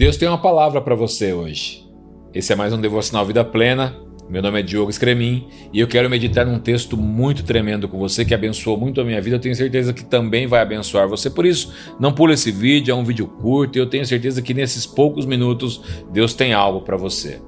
[0.00, 1.86] Deus tem uma palavra para você hoje.
[2.32, 3.94] Esse é mais um Devocional Vida Plena.
[4.30, 8.24] Meu nome é Diogo Scremin e eu quero meditar num texto muito tremendo com você
[8.24, 9.36] que abençoou muito a minha vida.
[9.36, 11.28] Eu tenho certeza que também vai abençoar você.
[11.28, 14.54] Por isso, não pule esse vídeo, é um vídeo curto e eu tenho certeza que
[14.54, 17.38] nesses poucos minutos Deus tem algo para você.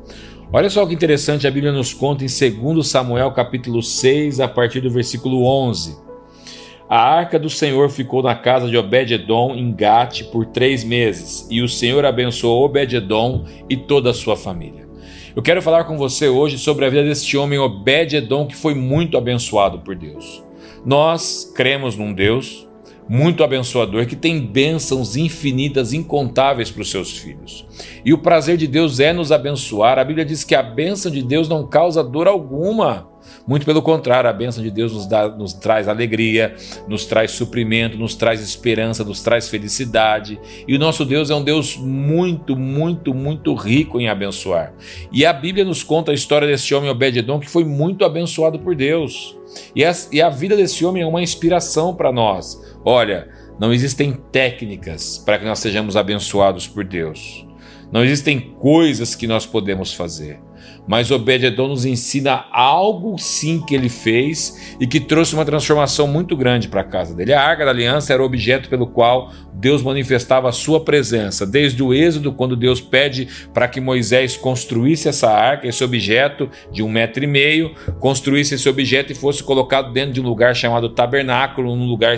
[0.53, 4.83] Olha só que interessante, a Bíblia nos conta em 2 Samuel capítulo 6, a partir
[4.83, 5.97] do versículo 11.
[6.93, 11.63] A arca do Senhor ficou na casa de Obed-Edom em Gate por três meses, e
[11.63, 14.87] o Senhor abençoou Obed-Edom e toda a sua família.
[15.35, 19.17] Eu quero falar com você hoje sobre a vida deste homem Obed-Edom que foi muito
[19.17, 20.45] abençoado por Deus.
[20.85, 22.69] Nós cremos num Deus
[23.09, 27.67] muito abençoador que tem bênçãos infinitas, incontáveis para os seus filhos.
[28.05, 29.99] E o prazer de Deus é nos abençoar.
[29.99, 33.11] A Bíblia diz que a bênção de Deus não causa dor alguma.
[33.47, 36.55] Muito pelo contrário, a bênção de Deus nos, dá, nos traz alegria,
[36.89, 40.41] nos traz suprimento, nos traz esperança, nos traz felicidade.
[40.67, 44.73] E o nosso Deus é um Deus muito, muito, muito rico em abençoar.
[45.13, 48.75] E a Bíblia nos conta a história desse homem Obed-Edom que foi muito abençoado por
[48.75, 49.37] Deus.
[49.75, 52.61] E a, e a vida desse homem é uma inspiração para nós.
[52.85, 57.47] Olha, não existem técnicas para que nós sejamos abençoados por Deus.
[57.93, 60.41] Não existem coisas que nós podemos fazer.
[60.87, 66.37] Mas Obed-Edom nos ensina algo sim que ele fez e que trouxe uma transformação muito
[66.37, 67.33] grande para a casa dele.
[67.33, 71.47] A Arca da Aliança era o objeto pelo qual Deus manifestava a sua presença.
[71.47, 76.83] Desde o Êxodo, quando Deus pede para que Moisés construísse essa arca, esse objeto de
[76.83, 80.89] um metro e meio, construísse esse objeto e fosse colocado dentro de um lugar chamado
[80.89, 82.17] tabernáculo, um lugar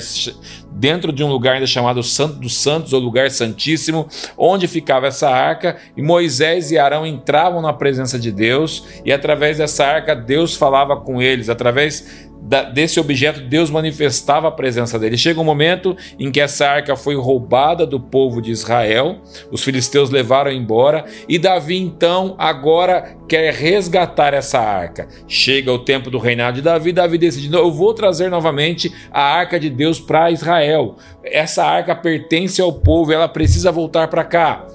[0.73, 5.29] dentro de um lugar ainda chamado Santo dos Santos, ou lugar santíssimo, onde ficava essa
[5.29, 10.57] arca, e Moisés e Arão entravam na presença de Deus, e através dessa arca Deus
[10.57, 12.29] falava com eles, através
[12.75, 15.17] desse objeto, Deus manifestava a presença dele.
[15.17, 19.17] Chega um momento em que essa arca foi roubada do povo de Israel,
[19.51, 25.09] os filisteus levaram embora, e Davi então agora quer resgatar essa arca.
[25.27, 29.59] Chega o tempo do reinado de Davi, Davi decide: eu vou trazer novamente a arca
[29.59, 30.97] de Deus para Israel.
[31.25, 34.67] Essa arca pertence ao povo, ela precisa voltar para cá.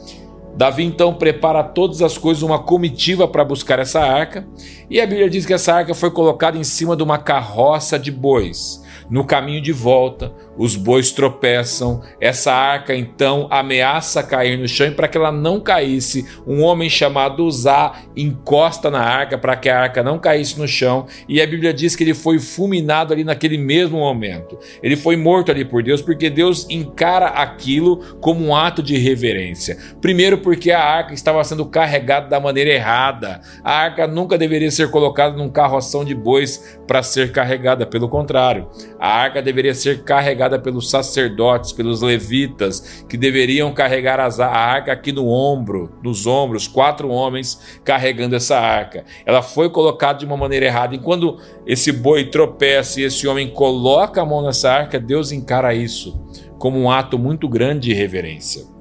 [0.60, 4.46] Davi então prepara todas as coisas, uma comitiva para buscar essa arca,
[4.90, 8.12] e a Bíblia diz que essa arca foi colocada em cima de uma carroça de
[8.12, 8.84] bois.
[9.10, 14.92] No caminho de volta, os bois tropeçam, essa arca então ameaça cair no chão e
[14.92, 19.80] para que ela não caísse, um homem chamado Uzá encosta na arca para que a
[19.80, 23.58] arca não caísse no chão e a Bíblia diz que ele foi fulminado ali naquele
[23.58, 24.60] mesmo momento.
[24.84, 29.78] Ele foi morto ali por Deus porque Deus encara aquilo como um ato de reverência.
[30.02, 33.42] Primeiro porque a arca estava sendo carregada da maneira errada.
[33.64, 38.68] A arca nunca deveria ser colocada num carroção de bois para ser carregada, pelo contrário,
[39.00, 45.12] a arca deveria ser carregada pelos sacerdotes, pelos levitas, que deveriam carregar a arca aqui
[45.12, 49.06] no ombro, nos ombros, quatro homens carregando essa arca.
[49.26, 50.96] Ela foi colocada de uma maneira errada.
[50.96, 55.74] E quando esse boi tropeça e esse homem coloca a mão nessa arca, Deus encara
[55.74, 56.20] isso
[56.58, 58.79] como um ato muito grande de reverência.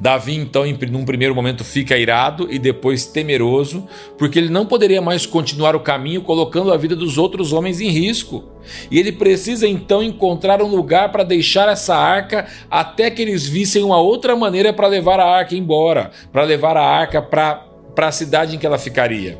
[0.00, 3.86] Davi, então, em num primeiro momento, fica irado e depois temeroso,
[4.18, 7.88] porque ele não poderia mais continuar o caminho colocando a vida dos outros homens em
[7.88, 8.44] risco.
[8.90, 13.82] E ele precisa então encontrar um lugar para deixar essa arca até que eles vissem
[13.82, 18.56] uma outra maneira para levar a arca embora, para levar a arca para a cidade
[18.56, 19.38] em que ela ficaria.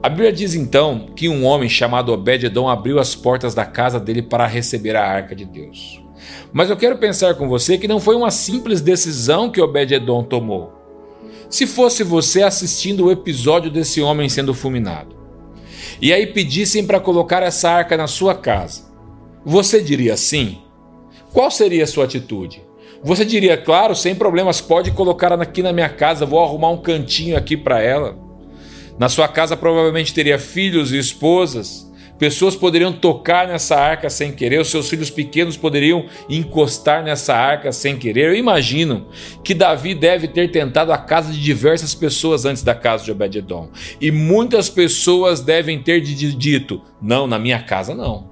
[0.00, 4.22] A Bíblia diz então que um homem chamado Obed-Edom abriu as portas da casa dele
[4.22, 6.00] para receber a arca de Deus.
[6.52, 10.72] Mas eu quero pensar com você que não foi uma simples decisão que Obed-Edom tomou.
[11.50, 15.16] Se fosse você assistindo o episódio desse homem sendo fulminado,
[16.00, 18.82] e aí pedissem para colocar essa arca na sua casa,
[19.44, 20.58] você diria sim?
[21.32, 22.62] Qual seria a sua atitude?
[23.02, 27.36] Você diria, claro, sem problemas, pode colocar aqui na minha casa, vou arrumar um cantinho
[27.36, 28.18] aqui para ela.
[28.98, 31.87] Na sua casa provavelmente teria filhos e esposas.
[32.18, 37.70] Pessoas poderiam tocar nessa arca sem querer, os seus filhos pequenos poderiam encostar nessa arca
[37.70, 38.30] sem querer.
[38.30, 39.06] Eu imagino
[39.44, 43.68] que Davi deve ter tentado a casa de diversas pessoas antes da casa de Obed-Edom.
[44.00, 48.30] E muitas pessoas devem ter dito: Não, na minha casa não.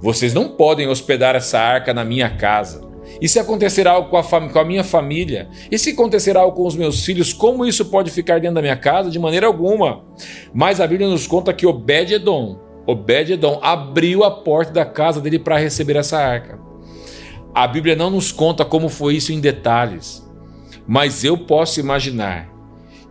[0.00, 2.90] Vocês não podem hospedar essa arca na minha casa.
[3.20, 5.48] E se acontecer algo com a, com a, minha família?
[5.70, 8.76] E se acontecer algo com os meus filhos, como isso pode ficar dentro da minha
[8.76, 9.10] casa?
[9.10, 10.04] De maneira alguma.
[10.52, 15.58] Mas a Bíblia nos conta que Obed-Edom Obed-Edom abriu a porta da casa dele para
[15.58, 16.58] receber essa arca.
[17.54, 20.26] A Bíblia não nos conta como foi isso em detalhes,
[20.86, 22.50] mas eu posso imaginar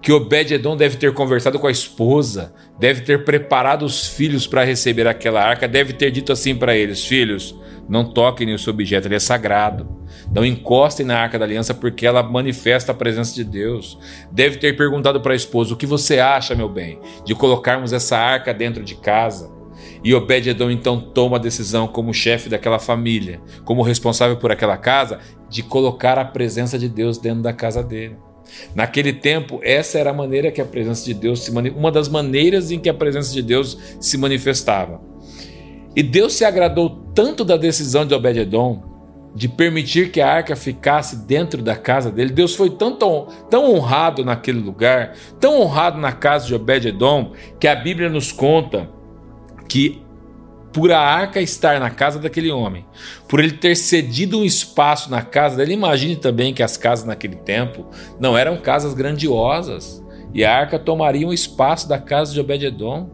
[0.01, 5.07] que Obed-Edom deve ter conversado com a esposa, deve ter preparado os filhos para receber
[5.07, 7.55] aquela arca, deve ter dito assim para eles: Filhos,
[7.87, 10.01] não toquem nesse objeto, ele é sagrado.
[10.33, 13.99] Não encostem na arca da aliança porque ela manifesta a presença de Deus.
[14.31, 18.17] Deve ter perguntado para a esposa: O que você acha, meu bem, de colocarmos essa
[18.17, 19.60] arca dentro de casa?
[20.03, 25.19] E Obed-Edom então toma a decisão, como chefe daquela família, como responsável por aquela casa,
[25.49, 28.17] de colocar a presença de Deus dentro da casa dele.
[28.73, 32.71] Naquele tempo, essa era a maneira que a presença de Deus se uma das maneiras
[32.71, 35.01] em que a presença de Deus se manifestava.
[35.95, 38.89] E Deus se agradou tanto da decisão de Obed-Edom
[39.33, 42.31] de permitir que a arca ficasse dentro da casa dele.
[42.31, 47.75] Deus foi tão, tão, honrado naquele lugar, tão honrado na casa de Obed-Edom, que a
[47.75, 48.89] Bíblia nos conta
[49.71, 50.01] que
[50.73, 52.85] por a arca estar na casa daquele homem,
[53.25, 57.37] por ele ter cedido um espaço na casa dele, imagine também que as casas naquele
[57.37, 57.85] tempo
[58.19, 60.03] não eram casas grandiosas,
[60.33, 63.09] e a arca tomaria um espaço da casa de Obed-edom.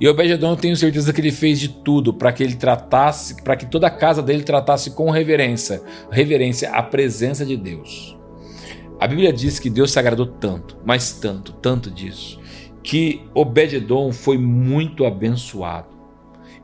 [0.00, 3.56] E Obed-edom, eu tenho certeza que ele fez de tudo para que ele tratasse, para
[3.56, 8.16] que toda a casa dele tratasse com reverência, reverência à presença de Deus.
[8.98, 12.40] A Bíblia diz que Deus se agradou tanto, mas tanto, tanto disso,
[12.82, 15.97] que Obed-edom foi muito abençoado.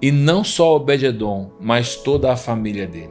[0.01, 3.11] E não só Obed-Edom, mas toda a família dele.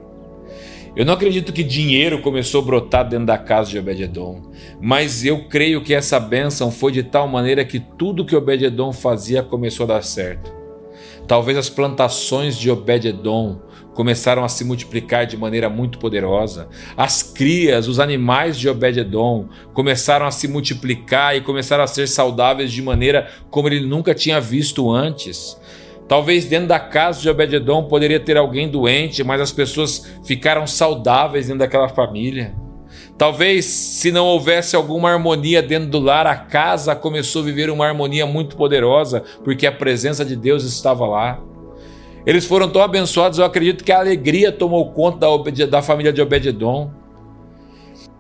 [0.96, 5.46] Eu não acredito que dinheiro começou a brotar dentro da casa de Obed-Edom, mas eu
[5.48, 9.88] creio que essa bênção foi de tal maneira que tudo que Obed-Edom fazia começou a
[9.88, 10.54] dar certo.
[11.28, 13.60] Talvez as plantações de Obed-Edom
[13.94, 16.68] começaram a se multiplicar de maneira muito poderosa.
[16.98, 22.72] As crias, os animais de Obed-Edom começaram a se multiplicar e começaram a ser saudáveis
[22.72, 25.58] de maneira como ele nunca tinha visto antes.
[26.14, 31.48] Talvez dentro da casa de Obededon poderia ter alguém doente, mas as pessoas ficaram saudáveis
[31.48, 32.54] dentro daquela família.
[33.18, 37.88] Talvez, se não houvesse alguma harmonia dentro do lar, a casa começou a viver uma
[37.88, 41.42] harmonia muito poderosa, porque a presença de Deus estava lá.
[42.28, 46.22] Eles foram tão abençoados, eu acredito que a alegria tomou conta da, da família de
[46.22, 46.92] Obededon.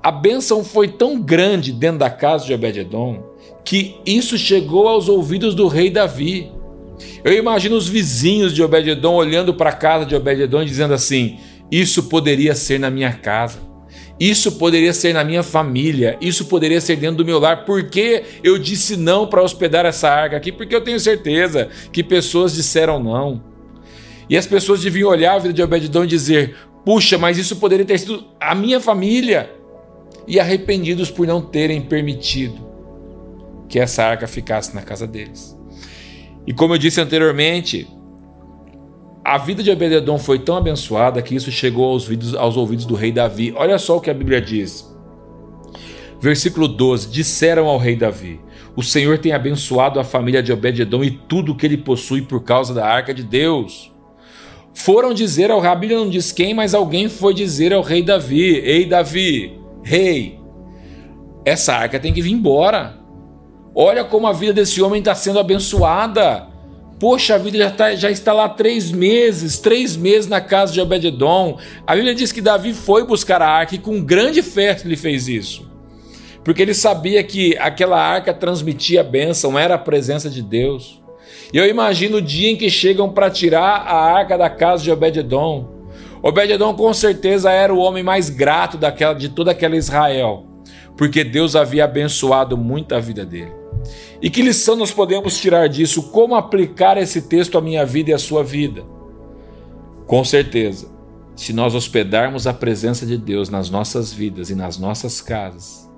[0.01, 3.23] A bênção foi tão grande dentro da casa de Obededon
[3.63, 6.62] que isso chegou aos ouvidos do rei Davi.
[7.23, 11.37] Eu imagino os vizinhos de Obededon olhando para a casa de Obededon e dizendo assim:
[11.71, 13.59] Isso poderia ser na minha casa.
[14.19, 17.65] Isso poderia ser na minha família, isso poderia ser dentro do meu lar.
[17.65, 20.51] Por que eu disse não para hospedar essa arca aqui?
[20.51, 23.43] Porque eu tenho certeza que pessoas disseram não.
[24.29, 26.55] E as pessoas deviam olhar a vida de Obededon e dizer:
[26.85, 29.51] Puxa, mas isso poderia ter sido a minha família.
[30.25, 32.65] E arrependidos por não terem permitido
[33.67, 35.57] que essa arca ficasse na casa deles.
[36.45, 37.87] E como eu disse anteriormente,
[39.23, 42.95] a vida de Obededon foi tão abençoada que isso chegou aos ouvidos, aos ouvidos do
[42.95, 43.53] rei Davi.
[43.55, 44.91] Olha só o que a Bíblia diz.
[46.19, 48.41] Versículo 12: Disseram ao rei Davi:
[48.75, 52.43] O Senhor tem abençoado a família de Obededon e tudo o que ele possui por
[52.43, 53.91] causa da arca de Deus.
[54.73, 58.85] Foram dizer ao rei, não diz quem, mas alguém foi dizer ao rei Davi: Ei,
[58.85, 60.39] Davi, rei,
[61.45, 63.02] essa arca tem que vir embora.
[63.75, 66.47] Olha como a vida desse homem está sendo abençoada.
[66.99, 70.79] Poxa, a vida já, tá, já está lá três meses, três meses na casa de
[70.79, 71.57] Obededon.
[71.85, 75.27] A Bíblia diz que Davi foi buscar a arca e com grande fé ele fez
[75.27, 75.69] isso.
[76.43, 81.01] Porque ele sabia que aquela arca transmitia a bênção, era a presença de Deus.
[81.51, 84.91] E eu imagino o dia em que chegam para tirar a arca da casa de
[84.91, 85.67] Obededon.
[86.21, 90.45] Obededon com certeza era o homem mais grato daquela, de toda aquela Israel,
[90.95, 93.62] porque Deus havia abençoado muito a vida dele.
[94.21, 96.03] E que lição nós podemos tirar disso?
[96.03, 98.83] Como aplicar esse texto à minha vida e à sua vida?
[100.07, 100.87] Com certeza,
[101.35, 105.89] se nós hospedarmos a presença de Deus nas nossas vidas e nas nossas casas,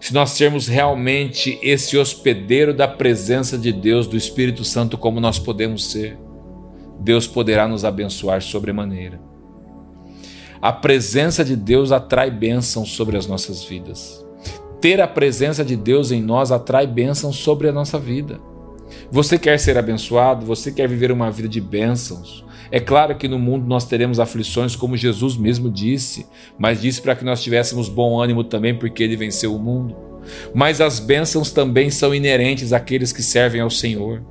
[0.00, 5.38] se nós sermos realmente esse hospedeiro da presença de Deus, do Espírito Santo, como nós
[5.38, 6.18] podemos ser,
[7.00, 9.20] Deus poderá nos abençoar sobremaneira.
[10.60, 14.25] A presença de Deus atrai bênção sobre as nossas vidas
[14.80, 18.40] ter a presença de Deus em nós atrai bênçãos sobre a nossa vida.
[19.10, 20.46] Você quer ser abençoado?
[20.46, 22.44] Você quer viver uma vida de bênçãos?
[22.70, 26.26] É claro que no mundo nós teremos aflições, como Jesus mesmo disse,
[26.58, 29.96] mas disse para que nós tivéssemos bom ânimo também, porque ele venceu o mundo.
[30.54, 34.22] Mas as bênçãos também são inerentes àqueles que servem ao Senhor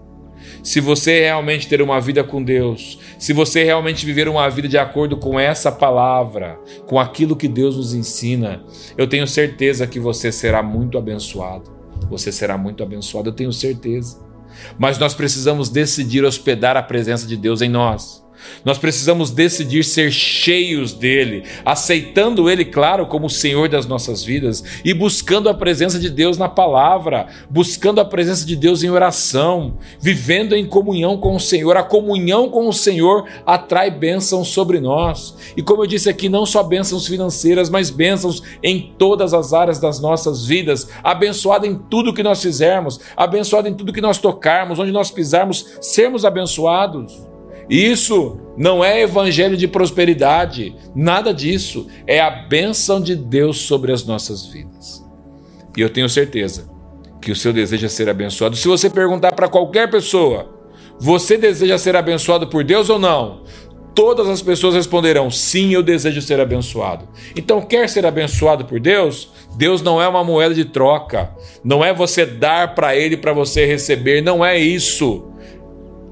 [0.65, 4.79] se você realmente ter uma vida com Deus, se você realmente viver uma vida de
[4.79, 8.63] acordo com essa palavra, com aquilo que Deus nos ensina,
[8.97, 11.71] eu tenho certeza que você será muito abençoado.
[12.09, 14.19] Você será muito abençoado, eu tenho certeza.
[14.79, 18.24] Mas nós precisamos decidir hospedar a presença de Deus em nós.
[18.63, 24.63] Nós precisamos decidir ser cheios dele, aceitando ele, claro, como o Senhor das nossas vidas
[24.83, 29.77] e buscando a presença de Deus na palavra, buscando a presença de Deus em oração,
[29.99, 31.77] vivendo em comunhão com o Senhor.
[31.77, 35.35] A comunhão com o Senhor atrai bênçãos sobre nós.
[35.55, 39.79] E como eu disse aqui, não só bênçãos financeiras, mas bênçãos em todas as áreas
[39.79, 44.79] das nossas vidas, abençoado em tudo que nós fizermos, abençoado em tudo que nós tocarmos,
[44.79, 47.34] onde nós pisarmos, sermos abençoados.
[47.69, 51.87] Isso não é evangelho de prosperidade, nada disso.
[52.07, 55.03] É a bênção de Deus sobre as nossas vidas.
[55.75, 56.69] E eu tenho certeza
[57.21, 58.55] que o seu desejo é ser abençoado.
[58.55, 60.53] Se você perguntar para qualquer pessoa,
[60.99, 63.43] você deseja ser abençoado por Deus ou não?
[63.95, 67.07] Todas as pessoas responderão: sim, eu desejo ser abençoado.
[67.35, 69.29] Então, quer ser abençoado por Deus?
[69.57, 71.31] Deus não é uma moeda de troca.
[71.63, 74.21] Não é você dar para Ele para você receber.
[74.21, 75.31] Não é isso.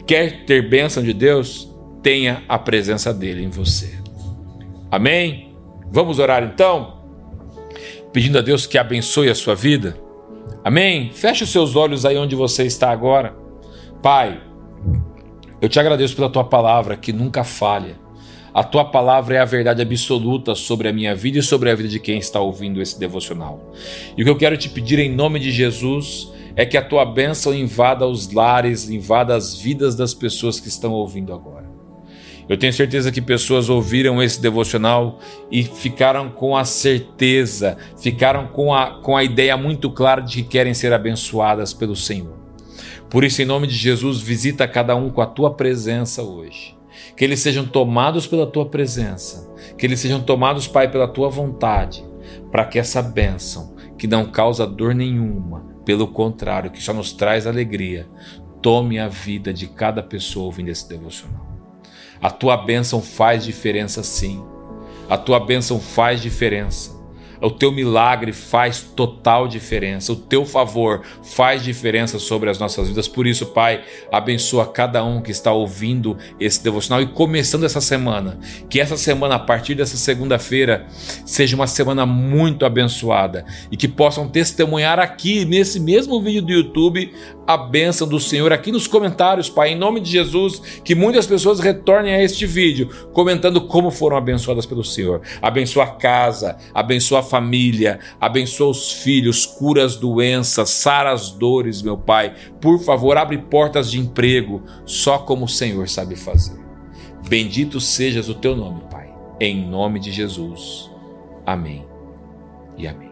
[0.05, 1.69] Quer ter bênção de Deus?
[2.01, 3.97] Tenha a presença dele em você.
[4.91, 5.55] Amém?
[5.89, 7.01] Vamos orar então?
[8.11, 9.97] Pedindo a Deus que abençoe a sua vida.
[10.63, 11.11] Amém?
[11.11, 13.35] Feche os seus olhos aí onde você está agora.
[14.01, 14.41] Pai,
[15.61, 17.95] eu te agradeço pela tua palavra que nunca falha.
[18.53, 21.89] A tua palavra é a verdade absoluta sobre a minha vida e sobre a vida
[21.89, 23.73] de quem está ouvindo esse devocional.
[24.15, 27.05] E o que eu quero te pedir em nome de Jesus é que a tua
[27.05, 31.71] bênção invada os lares, invada as vidas das pessoas que estão ouvindo agora.
[32.47, 35.19] Eu tenho certeza que pessoas ouviram esse devocional
[35.49, 40.49] e ficaram com a certeza, ficaram com a, com a ideia muito clara de que
[40.49, 42.37] querem ser abençoadas pelo Senhor.
[43.09, 46.75] Por isso, em nome de Jesus, visita cada um com a tua presença hoje.
[47.15, 52.03] Que eles sejam tomados pela tua presença, que eles sejam tomados, Pai, pela tua vontade,
[52.51, 57.45] para que essa bênção, que não causa dor nenhuma, pelo contrário, que só nos traz
[57.45, 58.07] alegria,
[58.61, 61.45] tome a vida de cada pessoa ouvindo esse devocional.
[62.21, 64.41] A tua bênção faz diferença sim.
[65.09, 67.02] A tua bênção faz diferença.
[67.43, 70.13] O teu milagre faz total diferença.
[70.13, 73.07] O teu favor faz diferença sobre as nossas vidas.
[73.07, 78.39] Por isso, Pai, abençoa cada um que está ouvindo esse devocional e começando essa semana.
[78.69, 80.87] Que essa semana, a partir dessa segunda-feira,
[81.25, 87.11] seja uma semana muito abençoada e que possam testemunhar aqui, nesse mesmo vídeo do YouTube,
[87.45, 91.59] a bênção do Senhor aqui nos comentários, Pai, em nome de Jesus, que muitas pessoas
[91.59, 95.21] retornem a este vídeo comentando como foram abençoadas pelo Senhor.
[95.41, 101.81] Abençoa a casa, abençoa a família, abençoa os filhos, cura as doenças, sara as dores,
[101.81, 102.35] meu Pai.
[102.61, 106.59] Por favor, abre portas de emprego, só como o Senhor sabe fazer.
[107.27, 109.11] Bendito sejas o teu nome, Pai.
[109.39, 110.91] Em nome de Jesus.
[111.43, 111.83] Amém.
[112.77, 113.09] E amém.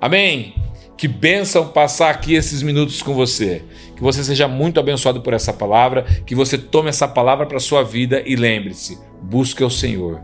[0.00, 0.54] Amém.
[0.96, 3.62] Que bênção passar aqui esses minutos com você.
[3.96, 7.60] Que você seja muito abençoado por essa palavra, que você tome essa palavra para a
[7.60, 10.22] sua vida e lembre-se: busque o Senhor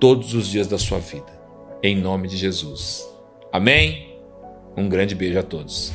[0.00, 1.37] todos os dias da sua vida
[1.82, 3.08] em nome de Jesus.
[3.52, 4.18] Amém?
[4.76, 5.92] Um grande beijo a todos.